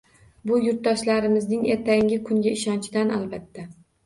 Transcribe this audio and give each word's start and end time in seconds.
Bu 0.51 0.55
yurtdoshlarimizning 0.67 1.67
ertangi 1.75 2.19
kunga 2.31 2.55
ishonchidan, 2.61 3.15
albatta. 3.21 3.69